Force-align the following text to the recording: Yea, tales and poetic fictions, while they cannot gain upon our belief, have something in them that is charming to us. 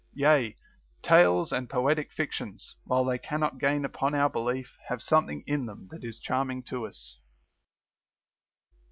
Yea, 0.15 0.57
tales 1.03 1.51
and 1.51 1.69
poetic 1.69 2.11
fictions, 2.11 2.75
while 2.85 3.05
they 3.05 3.19
cannot 3.19 3.59
gain 3.59 3.85
upon 3.85 4.15
our 4.15 4.31
belief, 4.31 4.75
have 4.87 4.99
something 4.99 5.43
in 5.45 5.67
them 5.67 5.89
that 5.91 6.03
is 6.03 6.17
charming 6.17 6.63
to 6.63 6.87
us. 6.87 7.19